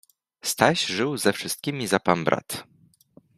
Staś 0.41 0.85
żył 0.85 1.17
ze 1.17 1.33
wszystkimi 1.33 1.87
za 1.87 1.99
pan 1.99 2.23
brat. 2.23 2.63